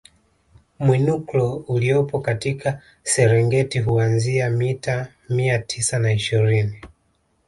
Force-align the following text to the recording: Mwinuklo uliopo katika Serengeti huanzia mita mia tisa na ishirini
Mwinuklo 0.79 1.55
uliopo 1.55 2.19
katika 2.19 2.81
Serengeti 3.03 3.79
huanzia 3.79 4.49
mita 4.49 5.13
mia 5.29 5.59
tisa 5.59 5.99
na 5.99 6.11
ishirini 6.13 6.81